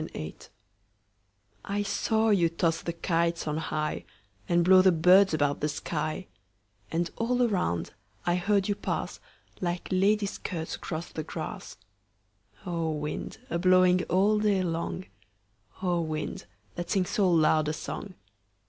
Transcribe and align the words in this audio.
26. 0.01 0.15
The 0.15 0.21
Wind 0.23 0.49
I 1.63 1.83
SAW 1.83 2.29
you 2.31 2.49
toss 2.49 2.81
the 2.81 2.91
kites 2.93 3.47
on 3.47 3.59
highAnd 3.59 4.63
blow 4.63 4.81
the 4.81 4.91
birds 4.91 5.31
about 5.31 5.59
the 5.59 5.69
sky; 5.69 6.25
And 6.91 7.11
all 7.17 7.43
around 7.47 7.91
I 8.25 8.33
heard 8.37 8.67
you 8.67 8.73
pass, 8.73 9.19
Like 9.61 9.87
ladies' 9.91 10.31
skirts 10.39 10.73
across 10.75 11.11
the 11.11 11.21
grass—O 11.21 12.89
wind, 12.89 13.37
a 13.51 13.59
blowing 13.59 14.03
all 14.05 14.39
day 14.39 14.63
long,O 14.63 16.01
wind, 16.01 16.47
that 16.73 16.89
sings 16.89 17.11
so 17.11 17.29
loud 17.29 17.67
a 17.67 17.73
song! 17.73 18.15